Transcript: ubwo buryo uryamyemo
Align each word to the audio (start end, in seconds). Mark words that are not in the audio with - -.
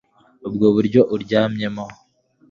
ubwo 0.47 0.65
buryo 0.75 1.01
uryamyemo 1.15 1.85